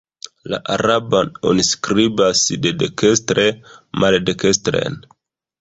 La 0.53 0.59
araban 0.75 1.29
oni 1.49 1.65
skribas 1.71 2.41
de 2.65 2.73
dekstre 2.85 3.47
maldekstren. 4.05 4.99